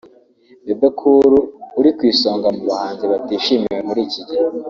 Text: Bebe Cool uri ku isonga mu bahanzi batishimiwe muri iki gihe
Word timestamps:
Bebe 0.65 0.87
Cool 0.97 1.33
uri 1.79 1.89
ku 1.97 2.01
isonga 2.11 2.47
mu 2.55 2.63
bahanzi 2.69 3.03
batishimiwe 3.11 3.79
muri 3.87 3.99
iki 4.07 4.21
gihe 4.27 4.43